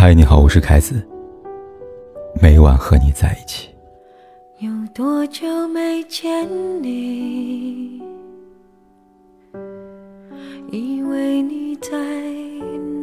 [0.00, 1.04] 嗨，你好，我是凯子。
[2.40, 3.68] 每晚和你在一起。
[4.60, 6.48] 有多久没见
[6.80, 8.00] 你？
[10.70, 11.90] 以为你在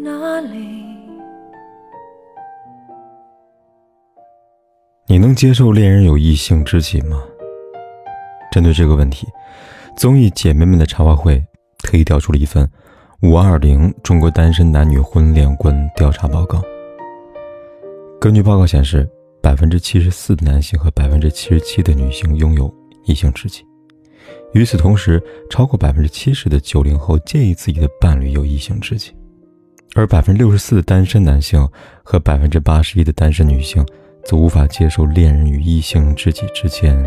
[0.02, 0.86] 哪里？
[5.05, 7.21] 你能接受恋人有异性知己吗？
[8.54, 9.27] 针对这个问题，
[9.98, 11.43] 综艺姐妹们的茶话会
[11.80, 12.66] 特意调出了一份
[13.21, 16.64] “五二零中国单身男女婚恋观调查报告”。
[18.19, 19.07] 根据报告显示，
[19.42, 22.73] 百分之七十四的男性和百分之七十七的女性拥有
[23.06, 23.64] 异性知己。
[24.54, 29.14] 与此同时，超过百分之七十的九零后介意自己的伴侣有异性知己，
[29.93, 31.68] 而百分之六十四的单身男性
[32.03, 33.86] 和百分之八十一的单身女性
[34.23, 36.97] 则无法接受恋人与异性知己之间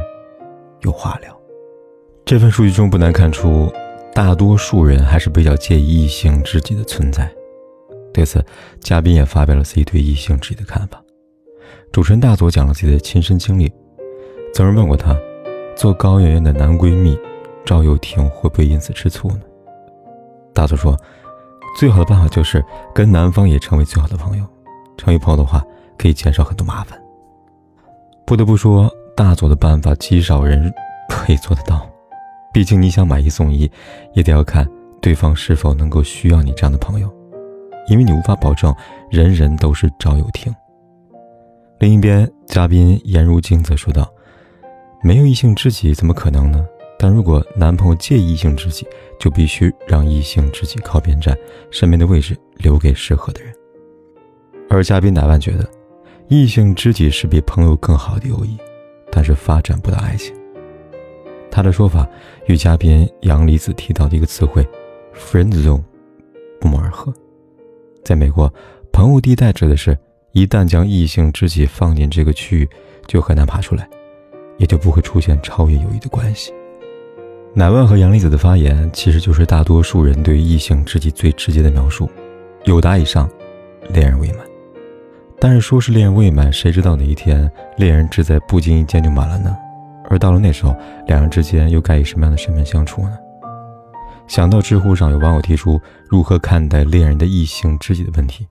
[0.83, 1.37] 有话聊。
[2.25, 3.73] 这份数据中不难看出，
[4.15, 7.29] 大多数人还是比较介意异性知己的存在。
[8.19, 8.45] 对此，
[8.81, 11.01] 嘉宾也发表了自己对异性质的看法。
[11.93, 13.73] 主持人大佐讲了自己的亲身经历，
[14.53, 15.17] 曾人问过他，
[15.77, 17.17] 做高圆圆的男闺蜜
[17.65, 19.43] 赵又廷会不会因此吃醋呢？
[20.53, 20.99] 大佐说，
[21.79, 22.61] 最好的办法就是
[22.93, 24.45] 跟男方也成为最好的朋友，
[24.97, 25.65] 成为朋友的话
[25.97, 27.01] 可以减少很多麻烦。
[28.27, 30.75] 不得不说，大佐的办法极少人
[31.09, 31.89] 可以做得到，
[32.53, 33.71] 毕竟你想买一送一，
[34.13, 34.69] 也得要看
[35.01, 37.09] 对方是否能够需要你这样的朋友，
[37.89, 38.75] 因为你无法保证
[39.11, 40.55] 人人都是赵又廷。
[41.79, 44.13] 另一边，嘉宾颜如晶则说道
[45.03, 46.67] ：“没有异性知己怎么可能呢？
[46.99, 48.87] 但如果男朋友介意异性知己，
[49.21, 51.37] 就必须让异性知己靠边站，
[51.71, 53.55] 身边的位置留给适合的人。”
[54.69, 55.65] 而嘉宾乃万觉得，
[56.27, 58.59] 异性知己是比朋友更好的友谊，
[59.13, 60.35] 但是发展不到爱情。
[61.51, 62.07] 他的说法
[62.47, 64.67] 与嘉宾杨离子提到的一个词汇
[65.15, 65.83] “friend zone”
[66.61, 67.15] 不谋而合。
[68.09, 68.51] 在美国，
[68.91, 69.95] 朋友地带指的是。
[70.33, 72.69] 一旦将异性知己放进这个区域，
[73.07, 73.87] 就很难爬出来，
[74.57, 76.53] 也就不会出现超越友谊的关系。
[77.55, 82.09] 乃万和杨丽子的发言，其实就是大多数人对异性知己最直接的描述：
[82.65, 83.29] 有达以上，
[83.93, 84.39] 恋人未满。
[85.39, 89.55] 但是说是恋人未满，谁知道哪一天恋人只在不经意间就满了呢？
[90.09, 90.75] 而到了那时候，
[91.07, 93.19] 两人之间又该以什么样的身份相处呢？
[94.29, 98.47] 想到知乎上有网友提出如何看待恋人的异性知己的问题，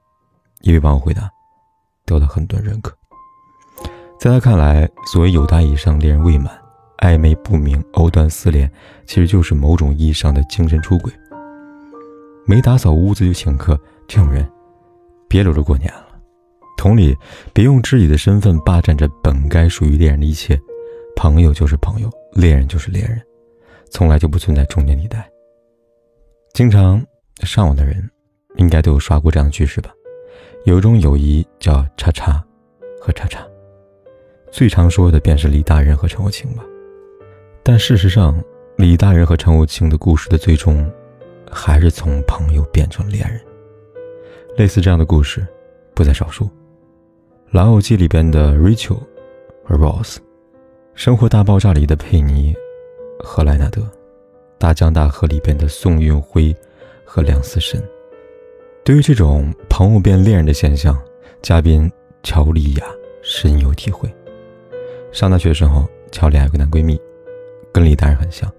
[0.62, 1.30] 一位网友回答。
[2.06, 2.96] 得到很多认可。
[4.18, 6.58] 在他看来，所谓有达以上恋人未满、
[7.00, 8.72] 暧昧不明、藕断丝连，
[9.06, 11.12] 其实就是某种意义上的精神出轨。
[12.46, 13.78] 没打扫屋子就请客，
[14.08, 14.50] 这种人
[15.28, 16.08] 别留着过年了。
[16.78, 17.14] 同理，
[17.54, 20.58] 别用知己的身份霸占着本该属于恋人的一切。
[21.18, 23.22] 朋友就是朋友，恋人就是恋人，
[23.90, 25.30] 从来就不存在中间地带。
[26.58, 27.00] 经常
[27.44, 28.10] 上网的人，
[28.56, 29.92] 应该都有刷过这样的句式吧。
[30.66, 32.44] 有一种友谊叫“叉叉”
[33.00, 33.46] 和“叉叉”，
[34.52, 36.64] 最常说的便是李大人和陈厚清吧。
[37.62, 38.44] 但事实上，
[38.76, 40.92] 李大人和陈厚清的故事的最终，
[41.52, 43.40] 还是从朋友变成恋人。
[44.58, 45.46] 类似这样的故事，
[45.94, 46.46] 不在少数。
[47.52, 48.98] 《老友记》里边的 Rachel
[49.64, 50.16] 和 Ross，
[50.96, 52.56] 《生活大爆炸》里的佩妮
[53.20, 53.82] 和莱纳德，
[54.58, 56.56] 《大江大河》里边的宋运辉
[57.06, 57.82] 和梁思申。
[58.84, 60.98] 对于这种朋友变恋人的现象，
[61.42, 61.92] 嘉宾
[62.24, 62.86] 乔丽雅
[63.22, 64.10] 深有体会。
[65.12, 67.00] 上大学时候，乔丽雅有个男闺蜜，
[67.72, 68.52] 跟李大人很像，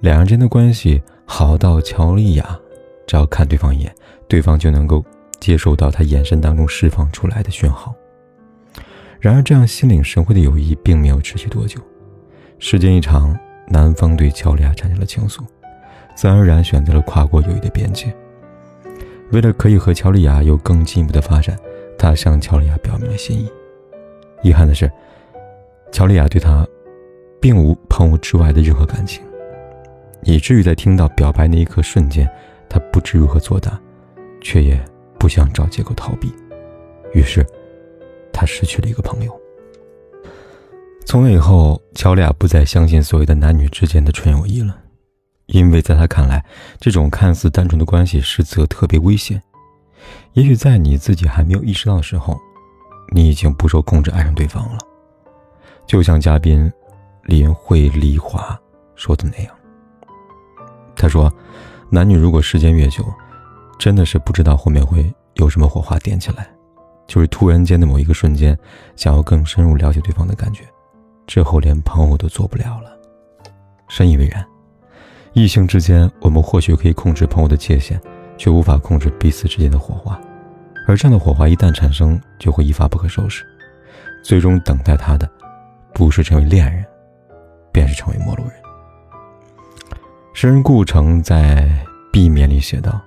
[0.00, 2.58] 两人之间的关系好到乔丽雅
[3.06, 3.94] 只要看对方一眼，
[4.28, 5.04] 对方就能够
[5.38, 7.94] 接受到他眼神当中释放出来的讯号。
[9.18, 11.78] 然而，这样心领神会的友谊并没有持续多久，
[12.58, 13.38] 时间一长，
[13.72, 15.40] 男方对乔丽亚产生了情愫，
[16.16, 18.12] 自然而然选择了跨过友谊的边界。
[19.30, 21.56] 为了可以和乔丽亚有更进一步的发展，
[21.96, 23.48] 他向乔丽亚表明了心意。
[24.42, 24.90] 遗憾的是，
[25.92, 26.66] 乔丽亚对他
[27.40, 29.22] 并无朋友之外的任何感情，
[30.22, 32.28] 以至于在听到表白那一刻瞬间，
[32.68, 33.80] 他不知如何作答，
[34.40, 34.84] 却也
[35.16, 36.32] 不想找借口逃避。
[37.14, 37.46] 于是，
[38.32, 39.39] 他失去了一个朋友。
[41.10, 44.76] 从那以后，乔丽亚不再相信所谓的男女之间的纯友谊了。
[45.46, 46.44] 因为在他看来，
[46.78, 49.42] 这种看似单纯的关系实则特别危险。
[50.34, 52.38] 也许在你自己还没有意识到的时候，
[53.12, 54.78] 你已经不受控制爱上对方了。
[55.84, 56.72] 就像嘉宾
[57.24, 58.56] 林慧丽华
[58.94, 59.52] 说的那样，
[60.94, 61.28] 他说
[61.90, 63.04] ：“男女如果时间越久，
[63.80, 66.48] 真的是不知道后面会有什么火花点起来，
[67.08, 68.56] 就是突然间的某一个瞬间，
[68.94, 70.62] 想要更深入了解对方的感觉，
[71.30, 72.90] 之后连朋友都做不了了。”
[73.88, 74.44] 深以为然。
[75.32, 78.00] 异性之间，我们或许可以控制朋友的界限，
[78.36, 80.18] 却无法控制彼此之间的火花；
[80.88, 83.46] 而这样的火花一旦产生，就会一发不可收拾。
[84.24, 85.30] 最终等待他的，
[85.94, 86.84] 不是成为恋人，
[87.70, 88.54] 便是成为陌路人。
[90.34, 91.62] 诗人顾城在
[92.10, 93.00] 《避免》里写道：“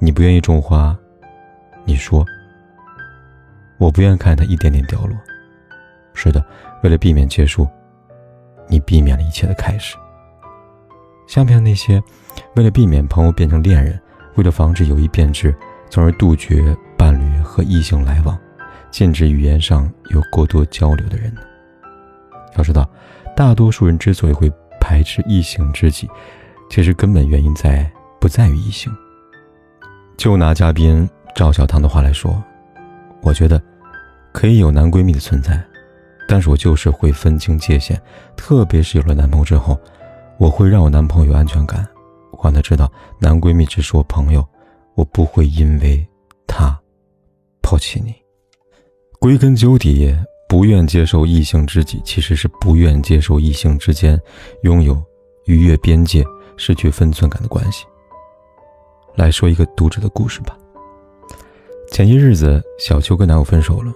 [0.00, 0.98] 你不愿意种花，
[1.84, 2.26] 你说，
[3.78, 5.16] 我不愿看它一点点掉落。
[6.12, 6.44] 是的，
[6.84, 7.66] 为了避免结束，
[8.68, 9.96] 你避免了一切的开始。
[11.26, 12.00] 相片那些，
[12.56, 13.98] 为了避免朋友变成恋人，
[14.34, 15.56] 为了防止友谊变质，
[15.88, 18.38] 从而杜绝伴侣和异性来往。”
[18.92, 21.40] 禁止语言上有过多交流的人呢？
[22.56, 22.88] 要知道，
[23.34, 26.06] 大多数人之所以会排斥异性知己，
[26.68, 27.90] 其实根本原因在
[28.20, 28.94] 不在于异性。
[30.18, 32.40] 就拿嘉宾赵小棠的话来说，
[33.22, 33.60] 我觉得
[34.32, 35.60] 可以有男闺蜜的存在，
[36.26, 38.00] 但是我就是会分清界限，
[38.36, 39.78] 特别是有了男朋友之后，
[40.38, 41.86] 我会让我男朋友有安全感，
[42.32, 42.90] 我让他知道
[43.20, 44.46] 男闺蜜只是我朋友，
[44.94, 46.06] 我不会因为
[46.46, 46.78] 他
[47.62, 48.14] 抛弃你。
[49.20, 50.14] 归根究底，
[50.48, 54.20] 不愿接受异性知己，其实是不愿接受异性之间
[54.62, 55.02] 拥有
[55.46, 56.24] 逾越边界、
[56.56, 57.84] 失去分寸感的关系。
[59.14, 60.56] 来说一个读者的故事吧。
[61.90, 63.92] 前些日子，小秋跟男友分手了，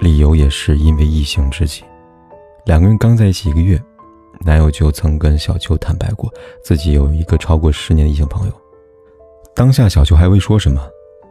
[0.00, 1.82] 理由也是因为异性知己。
[2.64, 3.82] 两个人刚在一起一个月，
[4.40, 6.32] 男友就曾跟小秋坦白过
[6.62, 8.52] 自己有一个超过十年的异性朋友。
[9.54, 10.80] 当下小秋还未说什么，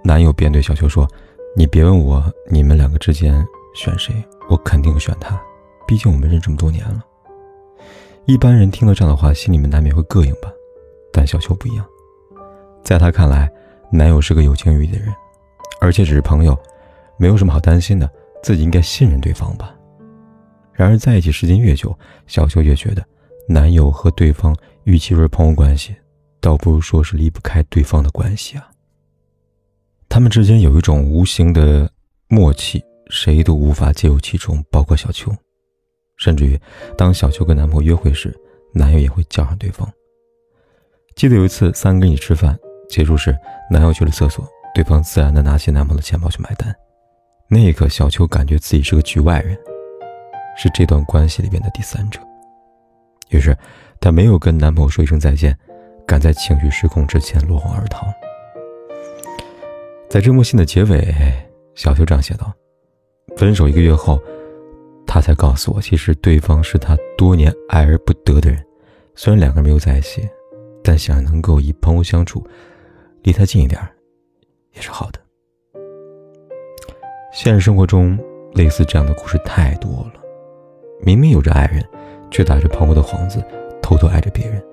[0.03, 1.07] 男友便对小秋说。
[1.55, 3.45] 你别问我你们两个之间
[3.75, 4.11] 选谁，
[4.49, 5.39] 我肯定选他，
[5.87, 7.05] 毕竟我们认这么多年了。
[8.25, 10.51] 一般人听到这样的话，心里面难免会膈应吧，
[11.11, 11.85] 但小秋不一样，
[12.83, 13.47] 在她看来，
[13.91, 15.13] 男友是个有情有义的人，
[15.79, 16.57] 而且只是朋友，
[17.17, 18.09] 没有什么好担心的，
[18.43, 19.73] 自己应该信任对方吧。
[20.73, 21.97] 然而在一起时间越久，
[22.27, 23.03] 小秋越觉得，
[23.47, 25.95] 男友和对方与其说是朋友关系，
[26.39, 28.69] 倒不如说是离不开对方的关系啊。
[30.09, 31.89] 他们之间有一种无形的
[32.27, 35.31] 默契，谁都无法介入其中，包括小秋。
[36.17, 36.59] 甚至于，
[36.95, 38.31] 当小秋跟男朋友约会时，
[38.73, 39.91] 男友也会叫上对方。
[41.15, 42.57] 记得有一次，三个人一起吃饭，
[42.89, 43.35] 结束时，
[43.69, 46.73] 男友去了厕所，对方自然的拿起男朋友的钱包去买单。
[47.53, 49.55] 那一刻，小秋感觉自己是个局外人，
[50.57, 52.19] 是这段关系里面的第三者。
[53.29, 53.55] 于是，
[54.01, 55.55] 她没有跟男朋友说一声再见，
[56.07, 58.07] 赶在情绪失控之前落荒而逃。
[60.09, 61.13] 在这封信的结尾，
[61.75, 62.51] 小秋这样写道
[63.37, 64.19] ：“分手一个月后，
[65.05, 68.65] 他才告诉我，其实对方是他多年爱而不得的人。
[69.13, 70.27] 虽然两个人没有在一起，
[70.83, 72.43] 但想能够以朋友相处，
[73.21, 73.79] 离他近一点，
[74.73, 75.19] 也是好的。”
[77.33, 78.15] 现实生活中，
[78.53, 80.21] 类似这样的故事太多了。
[81.01, 81.83] 明明有着爱人，
[82.29, 83.43] 却打着朋友的幌子，
[83.81, 84.63] 偷偷爱着别人，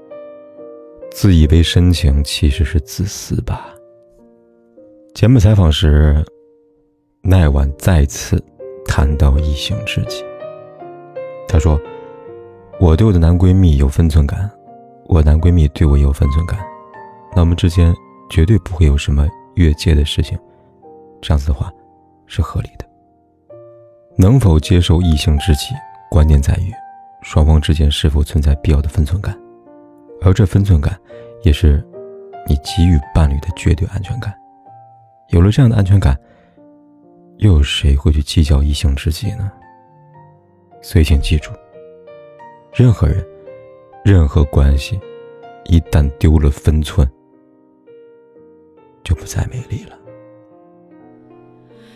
[1.10, 3.70] 自以为深情，其实是自私吧。
[5.14, 6.22] 节目采访时，
[7.22, 8.38] 奈婉再次
[8.84, 10.22] 谈到异性知己。
[11.48, 11.80] 她说
[12.78, 14.50] ：“我对我的男闺蜜有分寸感，
[15.06, 16.60] 我男闺蜜对我也有分寸感，
[17.34, 17.96] 那我们之间
[18.28, 20.38] 绝对不会有什么越界的事情。
[21.22, 21.72] 这样子的话，
[22.30, 22.86] 是合理的。
[24.16, 25.74] 能否接受异性知己，
[26.08, 26.72] 关键在于
[27.22, 29.36] 双方之间是否存在必要的分寸感，
[30.22, 30.98] 而这分寸感，
[31.42, 31.84] 也是
[32.46, 34.32] 你给予伴侣的绝对安全感。”
[35.30, 36.16] 有了这样的安全感，
[37.38, 39.50] 又有谁会去计较异性知己呢？
[40.82, 41.50] 所以，请记住，
[42.72, 43.24] 任何人、
[44.04, 45.00] 任何关系，
[45.64, 47.08] 一旦丢了分寸，
[49.04, 49.96] 就不再美丽了。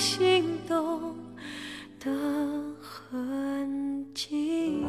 [0.00, 1.14] 心动
[2.02, 2.10] 的
[2.80, 4.82] 痕迹。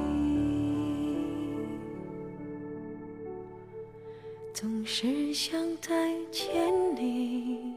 [4.53, 7.75] 总是想再见你，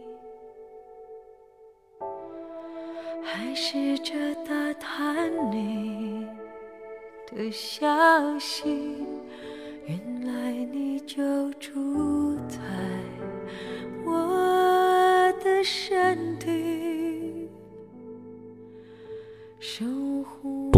[3.25, 4.15] 还试着
[4.45, 6.25] 打探你
[7.27, 8.84] 的消息。